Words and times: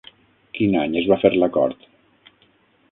Quin 0.59 0.77
any 0.85 0.97
es 1.03 1.11
va 1.11 1.21
fer 1.25 1.33
l'acord? 1.37 1.89